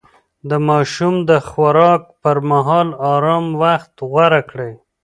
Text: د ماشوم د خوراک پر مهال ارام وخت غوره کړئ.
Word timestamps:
د 0.49 0.51
ماشوم 0.67 1.13
د 1.29 1.31
خوراک 1.49 2.03
پر 2.21 2.37
مهال 2.49 2.89
ارام 3.13 3.45
وخت 3.61 3.91
غوره 4.09 4.41
کړئ. 4.49 4.73